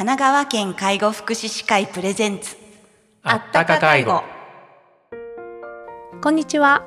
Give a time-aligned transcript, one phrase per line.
[0.00, 2.56] 神奈川県介護福祉士会プレゼンツ。
[3.22, 4.22] あったか介護。
[6.22, 6.86] こんにちは。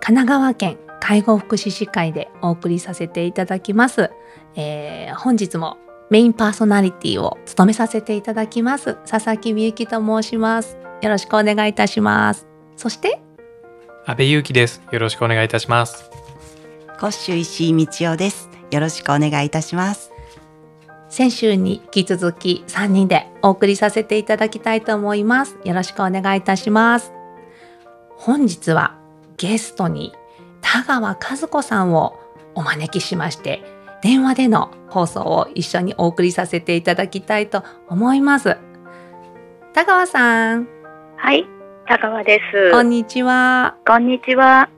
[0.00, 4.10] 神奈川県介護福祉士会でお送りさせていただきます、
[4.56, 5.76] えー本日も
[6.10, 8.96] メインパーソナリティを務めさせていただきます。
[9.08, 10.76] 佐々木美幸と申します。
[11.02, 12.48] よろしくお願いいたします。
[12.76, 13.20] そして
[14.04, 14.82] 安倍裕樹です。
[14.90, 16.10] よろしくお願いいたします。
[16.98, 18.48] コッシュ石井道夫です。
[18.72, 20.15] よろしくお願いいたします
[21.16, 25.56] 先週に引き続き3人でお送りさせていただきたいと思います。
[25.64, 27.10] よろしくお願いいたします。
[28.16, 28.98] 本日は
[29.38, 30.12] ゲストに
[30.60, 31.16] 田川和
[31.48, 32.20] 子さんを
[32.54, 33.62] お招きしまして、
[34.02, 38.58] 電話での放送を一緒にお送りさせていただきたいと思います。
[39.72, 40.68] 田川さん、
[41.16, 41.46] はい、
[41.88, 42.72] 田川です。
[42.72, 43.74] こんにちは。
[43.86, 44.68] こんにちは。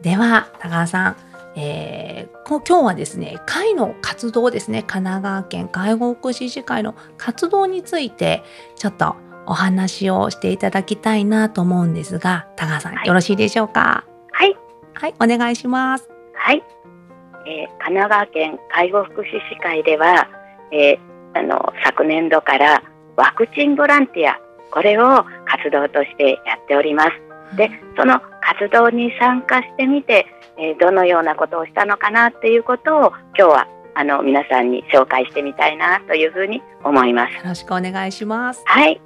[0.00, 1.16] では田川さん、
[1.56, 4.82] えーこ今日はですね会の活動ですね。
[4.82, 8.42] 神奈川県介護福祉士会の活動について
[8.76, 9.16] ちょっと
[9.46, 13.06] お話をしていただきたいなと思うんですが田川さん、はい。
[13.06, 14.04] よろしいでしょうか？
[14.32, 14.56] はい、
[14.94, 16.08] はいお願いします。
[16.34, 16.62] はい。
[17.46, 20.28] えー神奈川県介護福祉士会では、
[20.72, 20.98] えー
[21.34, 22.82] あの昨年度から
[23.16, 24.38] ワクチンボランティア
[24.70, 27.56] これを活動としてやっております。
[27.56, 28.20] で、その
[28.58, 30.26] 活動に参加してみて、
[30.58, 37.36] えーどのようなことをしたのかなっていうことを今日はあの皆さんに紹介してみたいなというふうに思います。
[37.36, 39.00] よろしくお願いしますはい。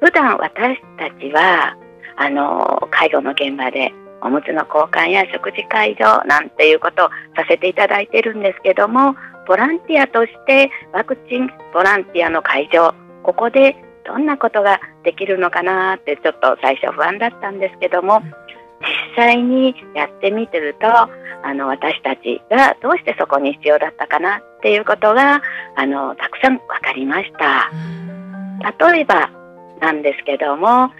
[0.00, 1.76] 普段私たちは
[2.16, 9.14] あの介護の現場でおむつの交換や食事介助なんていうことをさせていただいてるんですけども
[9.46, 18.41] ボランティアとしてワクチンボランティアの会場ここでどんなことができるのかなってちょっと最初不安だったんですけども実
[19.14, 25.42] 際にやってみてるとあの私たちがどうしてそこに必要だったかなっていうことが
[25.76, 27.70] あのたくさん分かりました。
[28.92, 29.30] 例えば
[29.80, 30.90] なんですけども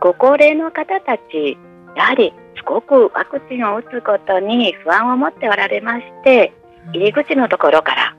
[0.00, 1.58] ご高齢の方たち
[1.96, 6.52] やはりすごくワクチンを打つことに不安を持っておられまして
[6.92, 8.16] 入り口のところから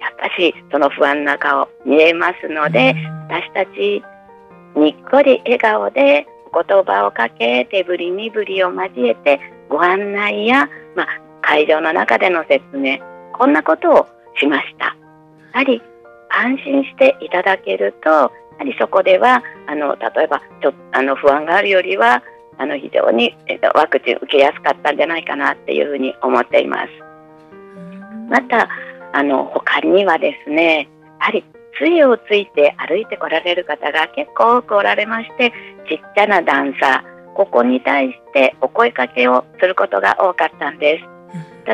[0.00, 2.94] やっぱしその不安な顔見えますので
[3.28, 4.02] 私たち
[4.74, 11.06] にっこり笑顔でお言葉をかけ手振り身振りを交えてご案内や、まあ、
[11.40, 12.98] 会場の中での説明
[13.32, 14.06] こんなことを
[14.38, 14.86] しました。
[14.86, 15.82] やはり
[16.30, 18.30] 安心していただけるとやは
[18.64, 22.22] りそこではあの例えばちょあの不安があるよりは
[22.58, 26.90] あの非常に、えっと、ワクチン受けやすかったんじゃないかなっていうふうに思っています。
[28.30, 28.68] また
[29.12, 30.88] あの他にはですね
[31.20, 31.44] やはり
[31.78, 35.52] 杖をついて歩いてこられる方が結構多くおられまして
[35.88, 41.12] ちっちゃな段差ここに対してお声かけをすることが多かったんです。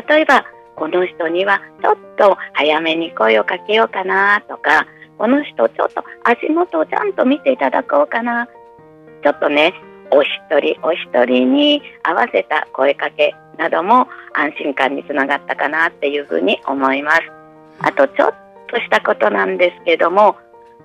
[0.07, 0.45] 例えば
[0.75, 4.87] この人にはちょっと早めに声をかけようかなとか
[5.17, 8.47] この人ちょっと足元をちゃんと見ていただこうかな
[9.21, 9.73] ちょっとね
[10.11, 10.29] お一
[10.59, 17.21] 人お一人に合わせた声かけなども安心感につながったかなっていうふうに思います。
[17.81, 18.33] あとちょっ
[18.71, 20.37] としたことなんですけども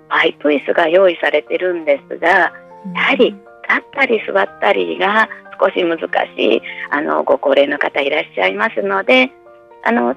[0.09, 2.53] パイプ椅子が用意されてるんですがや
[2.95, 5.29] はり立ったり座ったりが
[5.61, 5.99] 少し難
[6.37, 9.31] しいあのご高齢の方いらっしゃいますので
[9.85, 10.15] あの、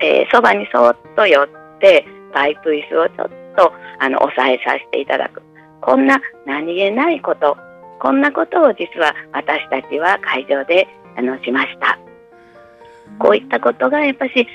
[0.00, 1.48] えーそばにそっと寄っ
[1.80, 5.42] てパイプ椅子をちょっとあの押さえさせていただく
[5.80, 7.56] こんな何気ないこと
[8.00, 10.86] こんなことを実は私たちは会場で
[11.16, 11.98] あのしました。
[13.18, 14.46] こういったことがやっぱしい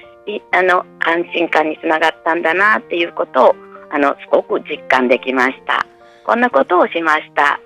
[0.51, 3.55] あの安心感につながったんだなっていうことを
[3.91, 5.85] あのすごく実感できました。
[6.25, 7.59] こんなことをしました。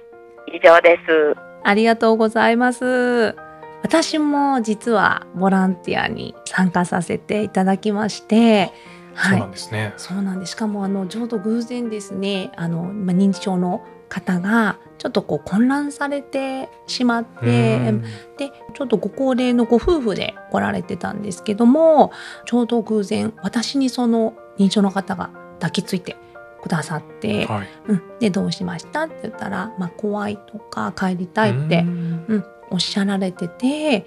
[0.47, 1.35] 以上です。
[1.63, 3.35] ありがとうございます。
[3.83, 8.71] 私も実はボランティアに参加させていただきまして、
[9.15, 9.93] そうなんですね。
[9.97, 10.53] そうなんです。
[10.53, 18.03] しかもあのちょうど偶然ですね、あのまあ認知症の方がちょっとこう混乱されてしまって、うん
[18.37, 22.11] でちょっとご高齢のご夫婦で来られてたんですけども、
[22.45, 26.17] ちょうど偶然私にその認知症の方が抱きついて
[26.61, 27.67] くださって、はい。
[27.87, 34.05] うん、でどうしましたって言ったら、まあ怖いとか帰りたいってうんうん、おっしゃられてて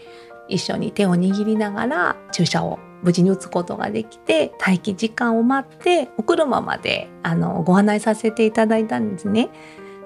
[0.49, 9.51] 一緒に手を握りながら注射を無事に打つことができて待機時間を待ってお車まであのご案内させていただいたんですね。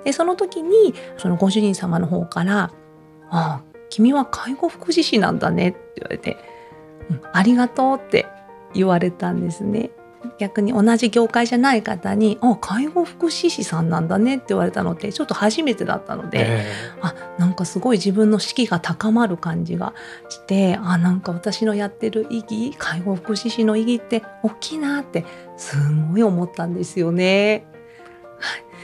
[0.05, 2.73] でその時にそのご主人様の方から
[3.31, 6.37] 「ああ君は介護福祉士なんだね」って言われて
[7.11, 8.27] 「うん、ありがとう」って
[8.75, 9.91] 言われたんですね。
[10.39, 19.95] 逆に同じ業界じゃない方に「あ介護福祉士さんなんだね」って言われたのってちょっと初めてだったので、えあなんかすごい自分の士気が高まる感じが
[20.29, 25.25] してあなんか私のやってる意義介護福祉士の意義って大きいなって
[25.57, 25.77] す
[26.11, 27.67] ごい思ったんですよね。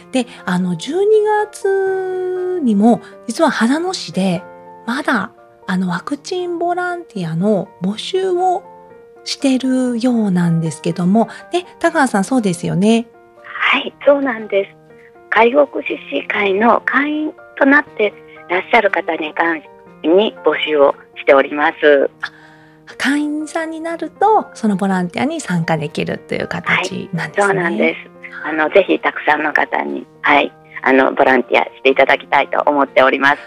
[0.09, 1.05] はいであの12
[1.45, 4.43] 月にも実は秦野市で
[4.87, 5.33] まだ
[5.67, 8.63] あのワクチンボランティアの募集を
[9.25, 13.07] してるようなんですけどもで田川さんそうですよね。
[13.45, 14.77] はい、そうなんです。
[15.31, 18.15] 介護福祉士会の会員となって
[18.49, 19.69] いらっしゃる方に関し
[20.09, 22.11] に募集をしております。
[22.97, 27.47] 会員さんになるとそのボランティアに参加できるという形なんですね。
[27.47, 28.18] そうなんです。
[28.45, 30.53] あのぜひたくさんの方に、はい、
[30.83, 33.39] あのボランティアしていただきたいと思っております。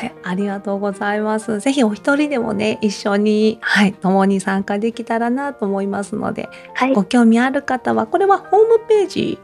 [0.00, 1.60] はい、ありがとうございます。
[1.60, 9.38] ぜひお一人でもね一緒にはい共に参加できたらなと思いますので、はい、ご興味ある方はこれはホームページ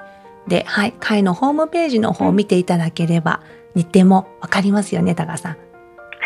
[0.46, 3.40] ではい会のホームページの方を見ていただければ
[3.74, 5.56] 日程もわかりますよね高さん。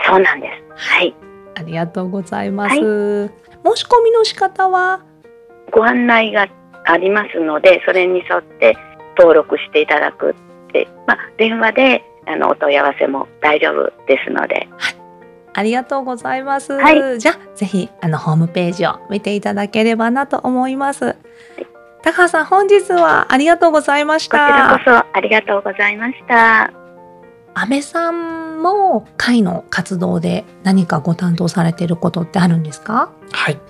[0.05, 0.97] そうなんです。
[0.97, 1.15] はい、
[1.55, 2.75] ありがとうございます。
[2.75, 2.83] 申
[3.77, 5.05] し込みの仕方は？
[5.71, 6.49] ご案内が
[6.85, 8.77] ありますので、それに沿って
[9.17, 10.35] 登録していただくっ
[10.73, 14.69] て、まあ電話であのお問い合わせも大丈夫ですので、
[15.55, 16.73] ありがとうございます。
[16.73, 21.17] はいじゃあぜひあのホームページを見ていただければなと思います。
[22.03, 25.05] 高橋さん本日はありがとうございましこちらこた。
[25.05, 26.73] そありがとうございました。
[27.55, 33.13] 安倍さんも会の活動で何かご担当されていることってあるんですか？
[33.31, 33.61] はい。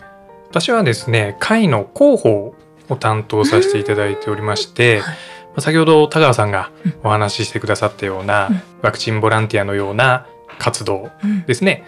[0.49, 2.55] 私はですね、会の広報
[2.89, 5.01] を担当させていただいておりまして、はい。
[5.03, 5.15] ま
[5.57, 6.95] あ先ほど田川さんがうん。
[7.05, 8.63] お話ししてくださったような、うん。
[8.83, 10.27] ワクチンボランティアのような
[10.59, 11.45] 活動うん。
[11.45, 11.85] ですね。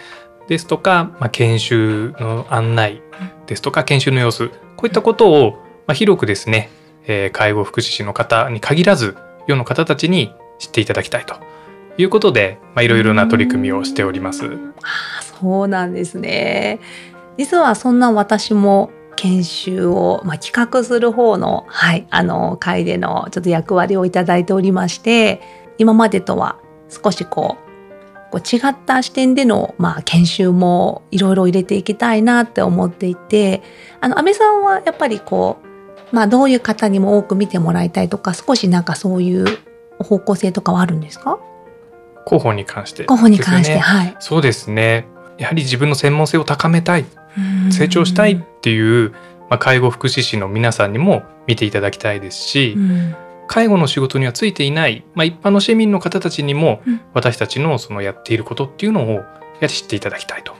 [0.48, 3.00] ですとか、まあ、研修の案内
[3.46, 4.48] ですとか研修の様子。
[4.76, 5.52] こういったことを、
[5.86, 6.70] まあ、広くですね、
[7.06, 11.36] えー介護福祉士の方に限らず世の方たちに知っていただきたいと。
[11.96, 14.46] いうことで、まあ、いろいろな取り組みをしております。
[14.46, 14.48] あ
[15.20, 16.80] あそうなんですね。
[17.38, 25.40] 実はそんな私も研修を、まあ、企画する方の,、はい、あの会でのちょっと役割をいただいておりまして
[25.78, 26.58] 今までとは
[26.88, 27.64] 少しこう
[28.32, 33.62] こう違った視点での、まあ、研修もいろいろ入れていきたいなって思っていて
[34.00, 35.58] あの安倍さんはやっぱりこ
[36.12, 39.46] う、まあ、どういう方にも多く見てもらいたいとか少しなんかそういう
[40.00, 41.38] 方向性とかはあるんですか？
[42.26, 44.16] 広報に関して、候補に関して、はい。
[44.18, 45.06] そうですね。
[45.38, 47.04] やはり自分の専門性を高めたい
[47.70, 49.10] 成長したいっていう、
[49.50, 53.14] まあ、介護福祉士の皆さんにも見ていただきたいですし、うん
[53.46, 59.26] 介護の仕事にはついていない、まあ、一般の市民の方たちにもうん私たちのそのやっていることっていうのをやは
[59.60, 60.54] り知っていただきたいと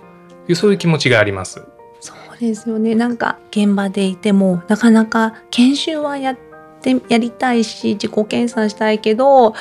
[0.49, 1.65] いうそういう気持ちがあります。
[2.01, 6.39] そうですよねなんか現場でいてもなかなか研修はやっ
[6.83, 9.55] てやりたいし自己検査したいけど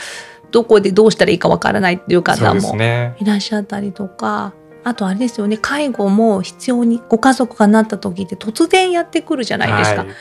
[0.52, 3.16] どこでどうしたらいいかわからないっていう方もね。
[3.20, 4.54] いらっしゃったりとか。
[4.84, 10.14] あとあれですよね介護も必要にご家族がなった時って突然やってくるじゃないですか、はいうん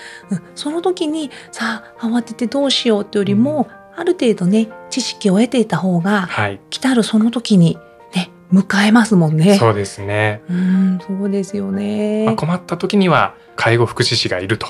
[0.54, 7.78] その時にさあ慌ててどうしようってよりも、ある程度ね知識を得ていた方がはい、来たるその時に
[8.14, 9.58] ね迎えますもんね。
[9.58, 10.42] そうですね。
[10.48, 12.24] うんそうですよね。
[12.26, 14.66] まあ、困った時には介護福祉士がいると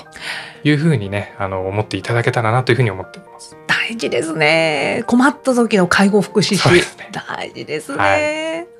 [0.63, 3.55] いうふうにねあの思っていただけたらなというふうに思っています。
[3.67, 5.03] 大事ですね。
[5.07, 6.81] 困った時の介護福祉士ね。
[7.11, 8.72] 大事ですね、は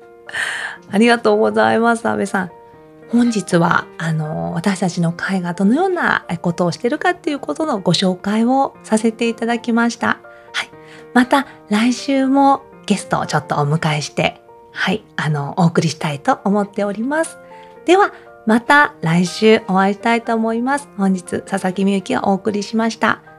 [0.90, 2.50] ありがとうございます安倍さん。
[3.10, 10.20] 本日はあの私たちの会がどのようなことをしてるかっていうことのご紹介をさせていただきました。
[10.52, 10.70] はい。
[11.12, 14.40] また来週もゲストをちょっとお迎えして、
[14.72, 17.38] はい、あのお送りしたいと思っております。
[17.86, 18.12] では
[18.46, 20.88] また来週お会いしたいと思います。
[20.96, 23.33] 本日佐々木みゆきがお送りしました。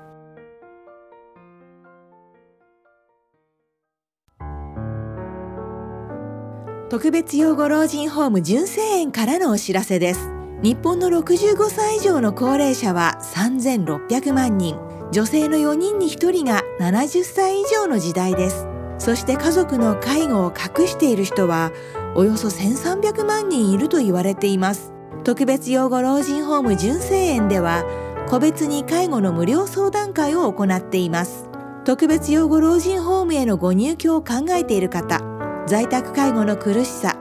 [6.87, 10.29] 特別養護老人ホーム純正園からのお知らせです。
[10.61, 14.77] 日本の65歳以上の高齢者は3600万人。
[15.11, 18.67] 女性の4人に1人が70歳以上の時代です。
[18.99, 21.71] そして家族の介護を隠している人は
[22.15, 24.93] およそ1300万人いると言われています。
[25.23, 27.83] 特別養護老人ホーム純正園では
[28.29, 31.49] 個別に介護の無料相談会を行っています。
[31.83, 35.34] 特別養護老人ホームへのご入居を考えている方
[35.67, 37.15] 在宅介護の苦しさ